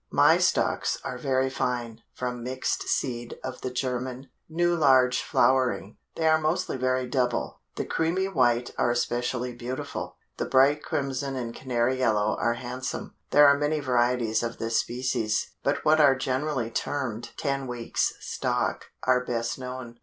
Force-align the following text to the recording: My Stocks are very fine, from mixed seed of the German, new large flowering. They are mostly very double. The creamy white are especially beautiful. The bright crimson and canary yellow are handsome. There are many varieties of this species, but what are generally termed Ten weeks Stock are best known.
My 0.11 0.39
Stocks 0.39 0.97
are 1.03 1.19
very 1.19 1.47
fine, 1.51 2.01
from 2.11 2.41
mixed 2.43 2.89
seed 2.89 3.37
of 3.43 3.61
the 3.61 3.69
German, 3.69 4.31
new 4.49 4.75
large 4.75 5.21
flowering. 5.21 5.97
They 6.15 6.27
are 6.27 6.41
mostly 6.41 6.75
very 6.75 7.05
double. 7.05 7.59
The 7.75 7.85
creamy 7.85 8.27
white 8.27 8.71
are 8.79 8.89
especially 8.89 9.53
beautiful. 9.53 10.15
The 10.37 10.45
bright 10.45 10.81
crimson 10.81 11.35
and 11.35 11.53
canary 11.53 11.99
yellow 11.99 12.35
are 12.39 12.55
handsome. 12.55 13.13
There 13.29 13.45
are 13.45 13.59
many 13.59 13.79
varieties 13.79 14.41
of 14.41 14.57
this 14.57 14.79
species, 14.79 15.51
but 15.61 15.85
what 15.85 15.99
are 16.01 16.15
generally 16.15 16.71
termed 16.71 17.29
Ten 17.37 17.67
weeks 17.67 18.13
Stock 18.19 18.85
are 19.03 19.23
best 19.23 19.59
known. 19.59 19.99